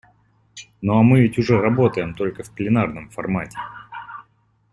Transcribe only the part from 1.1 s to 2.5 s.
ведь уже работаем только в